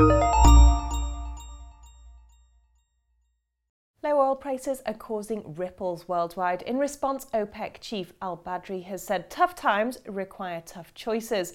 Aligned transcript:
Low 0.00 0.40
oil 4.18 4.34
prices 4.34 4.80
are 4.86 4.94
causing 4.94 5.54
ripples 5.54 6.08
worldwide. 6.08 6.62
In 6.62 6.78
response, 6.78 7.26
OPEC 7.34 7.80
chief 7.80 8.14
El-Badri 8.22 8.84
has 8.84 9.02
said 9.02 9.28
tough 9.28 9.54
times 9.54 9.98
require 10.06 10.62
tough 10.64 10.94
choices. 10.94 11.52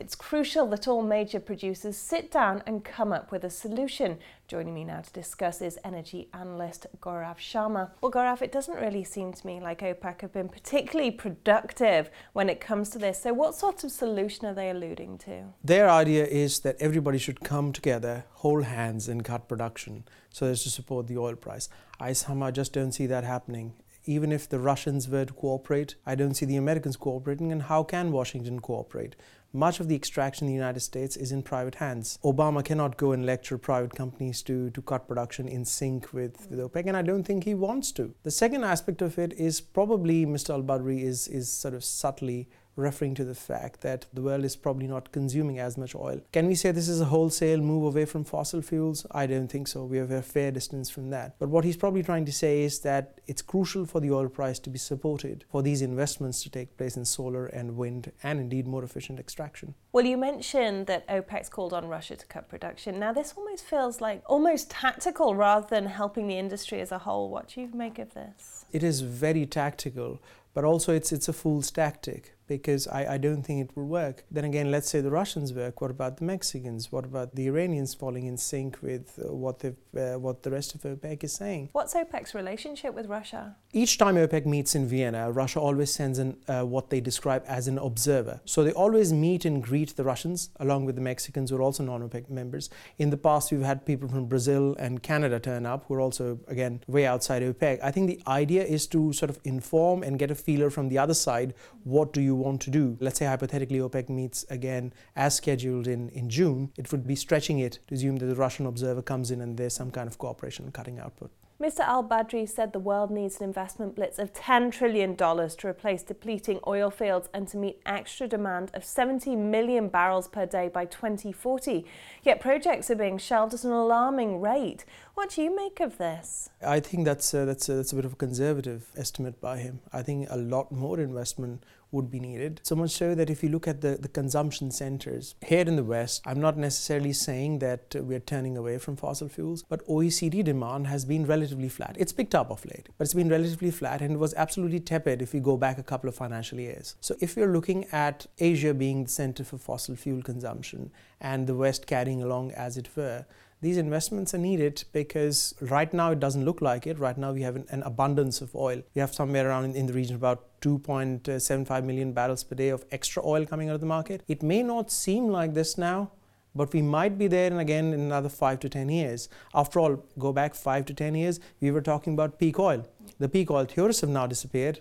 It's 0.00 0.14
crucial 0.14 0.66
that 0.68 0.88
all 0.88 1.02
major 1.02 1.38
producers 1.38 1.94
sit 1.94 2.30
down 2.30 2.62
and 2.66 2.82
come 2.82 3.12
up 3.12 3.30
with 3.30 3.44
a 3.44 3.50
solution. 3.50 4.18
Joining 4.48 4.72
me 4.72 4.82
now 4.82 5.02
to 5.02 5.12
discuss 5.12 5.60
is 5.60 5.78
energy 5.84 6.30
analyst 6.32 6.86
Gaurav 7.02 7.36
Sharma. 7.36 7.90
Well, 8.00 8.10
Gaurav, 8.10 8.40
it 8.40 8.50
doesn't 8.50 8.80
really 8.80 9.04
seem 9.04 9.34
to 9.34 9.46
me 9.46 9.60
like 9.60 9.80
OPEC 9.80 10.22
have 10.22 10.32
been 10.32 10.48
particularly 10.48 11.10
productive 11.10 12.08
when 12.32 12.48
it 12.48 12.62
comes 12.62 12.88
to 12.90 12.98
this. 12.98 13.20
So, 13.20 13.34
what 13.34 13.54
sort 13.54 13.84
of 13.84 13.92
solution 13.92 14.46
are 14.46 14.54
they 14.54 14.70
alluding 14.70 15.18
to? 15.18 15.52
Their 15.62 15.90
idea 15.90 16.24
is 16.24 16.60
that 16.60 16.76
everybody 16.80 17.18
should 17.18 17.40
come 17.40 17.70
together, 17.70 18.24
hold 18.36 18.64
hands, 18.64 19.06
and 19.06 19.22
cut 19.22 19.48
production 19.48 20.04
so 20.30 20.46
as 20.46 20.62
to 20.62 20.70
support 20.70 21.08
the 21.08 21.18
oil 21.18 21.36
price. 21.36 21.68
I 22.00 22.14
somehow 22.14 22.50
just 22.52 22.72
don't 22.72 22.92
see 22.92 23.04
that 23.08 23.24
happening. 23.24 23.74
Even 24.04 24.32
if 24.32 24.48
the 24.48 24.58
Russians 24.58 25.08
were 25.08 25.24
to 25.24 25.32
cooperate, 25.32 25.94
I 26.06 26.14
don't 26.14 26.34
see 26.34 26.46
the 26.46 26.56
Americans 26.56 26.96
cooperating, 26.96 27.52
and 27.52 27.62
how 27.62 27.82
can 27.82 28.12
Washington 28.12 28.60
cooperate? 28.60 29.16
Much 29.52 29.80
of 29.80 29.88
the 29.88 29.96
extraction 29.96 30.46
in 30.46 30.52
the 30.52 30.56
United 30.56 30.78
States 30.78 31.16
is 31.16 31.32
in 31.32 31.42
private 31.42 31.74
hands. 31.74 32.18
Obama 32.22 32.64
cannot 32.64 32.96
go 32.96 33.10
and 33.10 33.26
lecture 33.26 33.58
private 33.58 33.94
companies 33.94 34.42
to, 34.42 34.70
to 34.70 34.80
cut 34.80 35.08
production 35.08 35.48
in 35.48 35.64
sync 35.64 36.12
with, 36.12 36.46
with 36.48 36.60
mm. 36.60 36.70
OPEC, 36.70 36.86
and 36.86 36.96
I 36.96 37.02
don't 37.02 37.24
think 37.24 37.44
he 37.44 37.54
wants 37.54 37.90
to. 37.92 38.14
The 38.22 38.30
second 38.30 38.62
aspect 38.62 39.02
of 39.02 39.18
it 39.18 39.32
is 39.32 39.60
probably 39.60 40.24
Mr. 40.24 40.50
El-Badri 40.50 41.02
is, 41.02 41.26
is 41.26 41.50
sort 41.50 41.74
of 41.74 41.82
subtly 41.82 42.48
referring 42.76 43.14
to 43.14 43.24
the 43.24 43.34
fact 43.34 43.80
that 43.82 44.06
the 44.12 44.22
world 44.22 44.44
is 44.44 44.56
probably 44.56 44.86
not 44.86 45.12
consuming 45.12 45.58
as 45.58 45.76
much 45.76 45.94
oil. 45.94 46.20
Can 46.32 46.46
we 46.46 46.54
say 46.54 46.70
this 46.70 46.88
is 46.88 47.00
a 47.00 47.06
wholesale 47.06 47.58
move 47.58 47.84
away 47.84 48.04
from 48.04 48.24
fossil 48.24 48.62
fuels? 48.62 49.06
I 49.10 49.26
don't 49.26 49.48
think 49.48 49.68
so. 49.68 49.84
We 49.84 49.98
have 49.98 50.10
a 50.10 50.22
fair 50.22 50.50
distance 50.50 50.90
from 50.90 51.10
that. 51.10 51.36
But 51.38 51.48
what 51.48 51.64
he's 51.64 51.76
probably 51.76 52.02
trying 52.02 52.24
to 52.26 52.32
say 52.32 52.62
is 52.62 52.80
that 52.80 53.20
it's 53.26 53.42
crucial 53.42 53.86
for 53.86 54.00
the 54.00 54.10
oil 54.10 54.28
price 54.28 54.58
to 54.60 54.70
be 54.70 54.78
supported 54.78 55.44
for 55.50 55.62
these 55.62 55.82
investments 55.82 56.42
to 56.42 56.50
take 56.50 56.76
place 56.76 56.96
in 56.96 57.04
solar 57.04 57.46
and 57.46 57.76
wind 57.76 58.12
and 58.22 58.40
indeed 58.40 58.66
more 58.66 58.84
efficient 58.84 59.18
extraction. 59.18 59.74
Well, 59.92 60.06
you 60.06 60.16
mentioned 60.16 60.86
that 60.86 61.06
OPEC's 61.08 61.48
called 61.48 61.72
on 61.72 61.88
Russia 61.88 62.16
to 62.16 62.26
cut 62.26 62.48
production. 62.48 62.98
Now, 62.98 63.12
this 63.12 63.34
almost 63.36 63.64
feels 63.64 64.00
like 64.00 64.22
almost 64.26 64.70
tactical 64.70 65.34
rather 65.34 65.66
than 65.68 65.86
helping 65.86 66.26
the 66.26 66.38
industry 66.38 66.80
as 66.80 66.92
a 66.92 66.98
whole. 66.98 67.30
What 67.30 67.48
do 67.48 67.60
you 67.60 67.68
make 67.74 67.98
of 67.98 68.14
this? 68.14 68.64
It 68.72 68.82
is 68.82 69.00
very 69.00 69.46
tactical, 69.46 70.20
but 70.54 70.64
also 70.64 70.94
it's, 70.94 71.12
it's 71.12 71.28
a 71.28 71.32
fool's 71.32 71.70
tactic 71.70 72.34
because 72.50 72.88
I, 72.88 73.14
I 73.14 73.18
don't 73.18 73.42
think 73.44 73.58
it 73.64 73.76
will 73.76 73.86
work. 73.86 74.24
Then 74.28 74.44
again, 74.44 74.72
let's 74.72 74.90
say 74.90 75.00
the 75.00 75.10
Russians 75.22 75.54
work. 75.54 75.80
What 75.80 75.92
about 75.92 76.16
the 76.16 76.24
Mexicans? 76.24 76.90
What 76.90 77.04
about 77.04 77.36
the 77.36 77.46
Iranians 77.46 77.94
falling 77.94 78.26
in 78.26 78.36
sync 78.36 78.82
with 78.82 79.18
uh, 79.24 79.32
what, 79.32 79.64
uh, 79.64 80.18
what 80.18 80.42
the 80.42 80.50
rest 80.50 80.74
of 80.74 80.80
OPEC 80.82 81.22
is 81.22 81.32
saying? 81.32 81.68
What's 81.72 81.94
OPEC's 81.94 82.34
relationship 82.34 82.92
with 82.92 83.06
Russia? 83.06 83.54
Each 83.72 83.96
time 83.98 84.16
OPEC 84.16 84.46
meets 84.46 84.74
in 84.74 84.88
Vienna, 84.88 85.30
Russia 85.30 85.60
always 85.60 85.92
sends 85.92 86.18
in 86.18 86.36
uh, 86.48 86.64
what 86.64 86.90
they 86.90 87.00
describe 87.00 87.44
as 87.46 87.68
an 87.68 87.78
observer. 87.78 88.40
So 88.44 88.64
they 88.64 88.72
always 88.72 89.12
meet 89.12 89.44
and 89.44 89.62
greet 89.62 89.94
the 89.94 90.02
Russians 90.02 90.50
along 90.58 90.86
with 90.86 90.96
the 90.96 91.02
Mexicans 91.02 91.50
who 91.50 91.56
are 91.56 91.62
also 91.62 91.84
non 91.84 92.02
OPEC 92.08 92.28
members. 92.28 92.68
In 92.98 93.10
the 93.10 93.16
past, 93.16 93.52
we've 93.52 93.62
had 93.62 93.86
people 93.86 94.08
from 94.08 94.26
Brazil 94.26 94.74
and 94.80 95.04
Canada 95.04 95.38
turn 95.38 95.66
up 95.66 95.84
who 95.86 95.94
are 95.94 96.00
also, 96.00 96.40
again, 96.48 96.82
way 96.88 97.06
outside 97.06 97.42
OPEC. 97.42 97.78
I 97.80 97.92
think 97.92 98.08
the 98.08 98.20
idea 98.26 98.64
is 98.64 98.88
to 98.88 99.12
sort 99.12 99.30
of 99.30 99.38
inform 99.44 100.02
and 100.02 100.18
get 100.18 100.32
a 100.32 100.34
feeler 100.34 100.68
from 100.68 100.88
the 100.88 100.98
other 100.98 101.14
side 101.14 101.54
what 101.84 102.12
do 102.12 102.20
you 102.20 102.34
want 102.40 102.60
to 102.62 102.70
do. 102.70 102.96
Let's 103.00 103.18
say 103.18 103.26
hypothetically 103.26 103.78
OPEC 103.78 104.08
meets 104.08 104.44
again 104.50 104.92
as 105.14 105.36
scheduled 105.36 105.86
in, 105.86 106.08
in 106.10 106.28
June, 106.28 106.72
it 106.76 106.90
would 106.90 107.06
be 107.06 107.16
stretching 107.16 107.58
it 107.58 107.78
to 107.86 107.94
assume 107.94 108.16
that 108.16 108.26
the 108.26 108.34
Russian 108.34 108.66
observer 108.66 109.02
comes 109.02 109.30
in 109.30 109.40
and 109.40 109.56
there's 109.56 109.74
some 109.74 109.90
kind 109.90 110.08
of 110.08 110.18
cooperation 110.18 110.70
cutting 110.72 110.98
output. 110.98 111.30
Mr. 111.60 111.80
El-Badri 111.80 112.48
said 112.48 112.72
the 112.72 112.78
world 112.78 113.10
needs 113.10 113.36
an 113.36 113.44
investment 113.44 113.94
blitz 113.94 114.18
of 114.18 114.32
$10 114.32 114.72
trillion 114.72 115.14
to 115.14 115.66
replace 115.66 116.02
depleting 116.02 116.58
oil 116.66 116.88
fields 116.90 117.28
and 117.34 117.46
to 117.46 117.58
meet 117.58 117.82
extra 117.84 118.26
demand 118.26 118.70
of 118.72 118.82
70 118.82 119.36
million 119.36 119.88
barrels 119.88 120.26
per 120.26 120.46
day 120.46 120.68
by 120.68 120.86
2040. 120.86 121.84
Yet 122.22 122.40
projects 122.40 122.90
are 122.90 122.94
being 122.94 123.18
shelved 123.18 123.52
at 123.52 123.64
an 123.64 123.72
alarming 123.72 124.40
rate. 124.40 124.86
What 125.12 125.28
do 125.30 125.42
you 125.42 125.54
make 125.54 125.80
of 125.80 125.98
this? 125.98 126.48
I 126.66 126.80
think 126.80 127.04
that's 127.04 127.34
a, 127.34 127.44
that's 127.44 127.68
a, 127.68 127.74
that's 127.74 127.92
a 127.92 127.96
bit 127.96 128.06
of 128.06 128.14
a 128.14 128.16
conservative 128.16 128.90
estimate 128.96 129.38
by 129.38 129.58
him. 129.58 129.80
I 129.92 130.00
think 130.00 130.28
a 130.30 130.38
lot 130.38 130.72
more 130.72 130.98
investment 130.98 131.66
would 131.92 132.10
be 132.10 132.20
needed. 132.20 132.60
So 132.62 132.76
much 132.76 132.90
so 132.90 133.14
that 133.14 133.30
if 133.30 133.42
you 133.42 133.48
look 133.48 133.66
at 133.66 133.80
the, 133.80 133.96
the 134.00 134.08
consumption 134.08 134.70
centers 134.70 135.34
here 135.44 135.66
in 135.66 135.76
the 135.76 135.84
West, 135.84 136.22
I'm 136.24 136.40
not 136.40 136.56
necessarily 136.56 137.12
saying 137.12 137.58
that 137.60 137.94
we're 137.94 138.20
turning 138.20 138.56
away 138.56 138.78
from 138.78 138.96
fossil 138.96 139.28
fuels, 139.28 139.62
but 139.62 139.86
OECD 139.86 140.44
demand 140.44 140.86
has 140.86 141.04
been 141.04 141.26
relatively 141.26 141.49
flat. 141.68 141.96
It's 141.98 142.12
picked 142.12 142.34
up 142.34 142.50
of 142.50 142.64
late, 142.64 142.88
but 142.96 143.04
it's 143.04 143.14
been 143.14 143.28
relatively 143.28 143.70
flat 143.70 144.00
and 144.02 144.14
it 144.14 144.18
was 144.18 144.34
absolutely 144.34 144.80
tepid 144.80 145.22
if 145.22 145.34
you 145.34 145.40
go 145.40 145.56
back 145.56 145.78
a 145.78 145.82
couple 145.82 146.08
of 146.08 146.14
financial 146.14 146.60
years. 146.60 146.94
So 147.00 147.16
if 147.20 147.36
you're 147.36 147.52
looking 147.52 147.86
at 147.92 148.26
Asia 148.38 148.74
being 148.74 149.04
the 149.04 149.10
center 149.10 149.44
for 149.44 149.58
fossil 149.58 149.96
fuel 149.96 150.22
consumption 150.22 150.90
and 151.20 151.46
the 151.46 151.54
West 151.54 151.86
carrying 151.86 152.22
along 152.22 152.52
as 152.52 152.76
it 152.76 152.88
were, 152.96 153.26
these 153.62 153.76
investments 153.76 154.34
are 154.34 154.38
needed 154.38 154.84
because 154.92 155.54
right 155.60 155.92
now 155.92 156.12
it 156.12 156.20
doesn't 156.20 156.44
look 156.44 156.62
like 156.62 156.86
it. 156.86 156.98
Right 156.98 157.18
now 157.18 157.32
we 157.32 157.42
have 157.42 157.56
an, 157.56 157.66
an 157.70 157.82
abundance 157.82 158.40
of 158.40 158.54
oil. 158.54 158.82
We 158.94 159.00
have 159.00 159.12
somewhere 159.12 159.48
around 159.48 159.76
in 159.76 159.86
the 159.86 159.92
region 159.92 160.16
about 160.16 160.60
2.75 160.62 161.84
million 161.84 162.12
barrels 162.12 162.42
per 162.42 162.54
day 162.54 162.70
of 162.70 162.84
extra 162.90 163.24
oil 163.24 163.44
coming 163.44 163.68
out 163.68 163.74
of 163.74 163.80
the 163.80 163.86
market. 163.86 164.22
It 164.28 164.42
may 164.42 164.62
not 164.62 164.90
seem 164.90 165.28
like 165.28 165.52
this 165.52 165.76
now, 165.76 166.10
but 166.54 166.72
we 166.72 166.82
might 166.82 167.18
be 167.18 167.26
there 167.26 167.50
and 167.50 167.60
again 167.60 167.92
in 167.92 168.00
another 168.00 168.28
five 168.28 168.60
to 168.60 168.68
10 168.68 168.88
years. 168.88 169.28
After 169.54 169.80
all, 169.80 170.04
go 170.18 170.32
back 170.32 170.54
five 170.54 170.84
to 170.86 170.94
10 170.94 171.14
years, 171.14 171.40
we 171.60 171.70
were 171.70 171.80
talking 171.80 172.14
about 172.14 172.38
peak 172.38 172.58
oil. 172.58 172.86
The 173.18 173.28
peak 173.28 173.50
oil 173.50 173.64
theorists 173.64 174.00
have 174.00 174.10
now 174.10 174.26
disappeared 174.26 174.80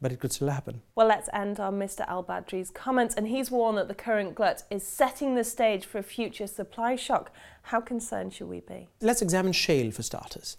but 0.00 0.12
it 0.12 0.18
could 0.18 0.32
still 0.32 0.48
happen. 0.48 0.80
Well, 0.94 1.06
let's 1.06 1.28
end 1.32 1.60
on 1.60 1.78
Mr. 1.78 2.04
El-Badri's 2.08 2.70
comments, 2.70 3.14
and 3.14 3.28
he's 3.28 3.50
warned 3.50 3.78
that 3.78 3.88
the 3.88 3.94
current 3.94 4.34
glut 4.34 4.62
is 4.70 4.82
setting 4.86 5.34
the 5.34 5.44
stage 5.44 5.84
for 5.84 5.98
a 5.98 6.02
future 6.02 6.46
supply 6.46 6.96
shock. 6.96 7.30
How 7.62 7.80
concerned 7.80 8.32
should 8.32 8.48
we 8.48 8.60
be? 8.60 8.88
Let's 9.00 9.20
examine 9.20 9.52
shale 9.52 9.90
for 9.90 10.02
starters. 10.02 10.56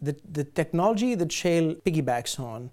The, 0.00 0.16
the 0.30 0.44
technology 0.44 1.14
that 1.16 1.32
shale 1.32 1.74
piggybacks 1.74 2.38
on 2.38 2.70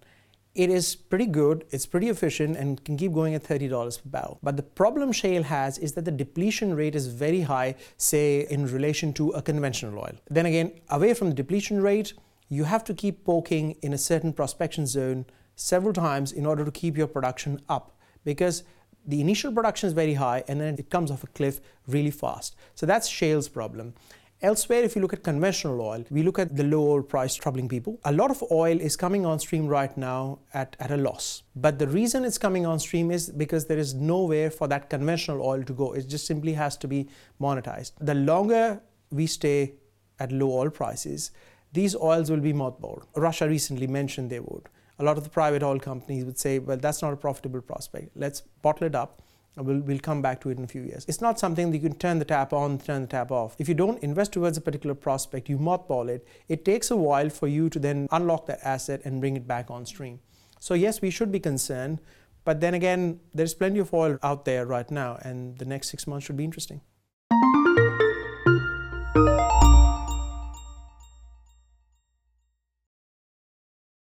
it 0.56 0.70
is 0.70 0.96
pretty 0.96 1.26
good, 1.26 1.66
it's 1.72 1.86
pretty 1.86 2.10
efficient, 2.10 2.58
and 2.58 2.84
can 2.84 2.96
keep 2.96 3.12
going 3.12 3.34
at 3.34 3.44
$30 3.44 4.04
per 4.04 4.10
barrel. 4.10 4.38
But 4.44 4.56
the 4.56 4.64
problem 4.64 5.12
shale 5.12 5.44
has 5.44 5.80
is 5.80 5.94
that 5.94 6.06
the 6.06 6.12
depletion 6.12 6.76
rate 6.76 6.96
is 6.96 7.08
very 7.08 7.42
high, 7.42 7.76
say, 7.98 8.46
in 8.50 8.72
relation 8.72 9.14
to 9.14 9.32
a 9.32 9.42
conventional 9.42 9.98
oil. 9.98 10.14
Then 10.30 10.46
again, 10.46 10.74
away 10.90 11.16
from 11.16 11.30
the 11.30 11.34
depletion 11.34 11.82
rate, 11.82 12.14
you 12.50 12.66
have 12.66 12.84
to 12.84 12.94
keep 12.94 13.26
poking 13.26 13.78
in 13.82 13.94
a 13.94 13.98
certain 13.98 14.32
prospection 14.32 14.86
zone 14.86 15.26
several 15.56 15.94
times 15.94 16.32
in 16.32 16.46
order 16.46 16.64
to 16.64 16.72
keep 16.72 16.98
your 16.98 17.08
production 17.08 17.60
up 17.68 17.98
because 18.24 18.64
the 19.06 19.20
initial 19.20 19.52
production 19.52 19.88
is 19.88 19.94
very 19.94 20.14
high 20.14 20.44
and 20.48 20.62
then 20.62 20.76
it 20.78 20.90
comes 20.90 21.10
off 21.12 21.24
a 21.24 21.28
cliff 21.28 21.60
really 21.88 22.12
fast. 22.12 22.56
So 22.76 22.86
that's 22.86 23.08
shale's 23.08 23.50
problem. 23.50 23.94
Elsewhere, 24.44 24.84
if 24.84 24.94
you 24.94 25.02
look 25.02 25.14
at 25.14 25.24
conventional 25.24 25.80
oil, 25.80 26.04
we 26.10 26.22
look 26.22 26.38
at 26.38 26.54
the 26.54 26.66
low 26.66 26.92
oil 26.92 27.02
price 27.02 27.34
troubling 27.34 27.70
people. 27.70 27.98
A 28.04 28.12
lot 28.12 28.30
of 28.30 28.44
oil 28.52 28.78
is 28.78 28.98
coming 28.98 29.26
on 29.26 29.40
stream 29.40 29.68
right 29.68 29.96
now 29.98 30.40
at, 30.54 30.76
at 30.82 30.92
a 30.92 30.98
loss. 30.98 31.44
But 31.56 31.80
the 31.80 31.88
reason 31.88 32.26
it's 32.26 32.38
coming 32.38 32.66
on 32.66 32.78
stream 32.80 33.10
is 33.10 33.30
because 33.30 33.68
there 33.68 33.78
is 33.78 33.94
nowhere 33.94 34.52
for 34.52 34.68
that 34.68 34.90
conventional 34.90 35.42
oil 35.42 35.64
to 35.64 35.72
go. 35.72 35.94
It 35.94 36.10
just 36.10 36.28
simply 36.28 36.52
has 36.54 36.76
to 36.78 36.90
be 36.90 37.08
monetized. 37.40 37.94
The 38.02 38.16
longer 38.16 38.82
we 39.12 39.28
stay 39.28 39.76
at 40.20 40.34
low 40.34 40.52
oil 40.52 40.70
prices, 40.70 41.32
these 41.72 41.96
oils 41.96 42.30
will 42.30 42.42
be 42.42 42.52
mothballed. 42.52 43.06
Russia 43.16 43.48
recently 43.48 43.88
mentioned 43.88 44.30
they 44.30 44.42
would 44.42 44.68
a 45.00 45.04
lot 45.04 45.18
of 45.18 45.24
the 45.24 45.30
private 45.30 45.64
oil 45.64 45.80
companies 45.80 46.24
would 46.24 46.38
say, 46.38 46.60
well, 46.60 46.78
that's 46.78 47.02
not 47.02 47.14
a 47.14 47.18
profitable 47.18 47.62
prospect. 47.62 48.16
Let's 48.16 48.42
bottle 48.62 48.88
it 48.88 48.96
up. 48.96 49.22
We'll, 49.56 49.80
we'll 49.82 50.00
come 50.00 50.22
back 50.22 50.42
to 50.42 50.50
it 50.50 50.58
in 50.58 50.64
a 50.64 50.68
few 50.68 50.82
years. 50.82 51.06
It's 51.08 51.22
not 51.22 51.40
something 51.40 51.70
that 51.70 51.78
you 51.78 51.90
can 51.90 51.98
turn 51.98 52.18
the 52.18 52.26
tap 52.26 52.54
on, 52.54 52.80
turn 52.80 53.02
the 53.02 53.08
tap 53.08 53.32
off. 53.32 53.56
If 53.60 53.70
you 53.70 53.76
don't 53.76 54.02
invest 54.02 54.32
towards 54.32 54.58
a 54.58 54.62
particular 54.62 54.96
prospect, 54.96 55.48
you 55.48 55.60
mothball 55.60 56.10
it. 56.10 56.28
It 56.48 56.66
takes 56.66 56.90
a 56.90 56.98
while 56.98 57.30
for 57.30 57.48
you 57.48 57.70
to 57.70 57.78
then 57.78 58.08
unlock 58.12 58.48
that 58.48 58.60
asset 58.64 59.02
and 59.06 59.22
bring 59.22 59.38
it 59.38 59.48
back 59.48 59.70
on 59.70 59.86
stream. 59.86 60.20
So, 60.60 60.74
yes, 60.74 61.02
we 61.02 61.12
should 61.12 61.32
be 61.32 61.40
concerned, 61.40 62.02
but 62.46 62.62
then 62.62 62.74
again, 62.74 63.20
there's 63.34 63.54
plenty 63.54 63.80
of 63.80 63.94
oil 63.94 64.18
out 64.24 64.46
there 64.46 64.66
right 64.66 64.90
now, 64.90 65.20
and 65.22 65.58
the 65.60 65.66
next 65.66 65.90
six 65.90 66.08
months 66.08 66.26
should 66.26 66.38
be 66.38 66.46
interesting. 66.46 66.82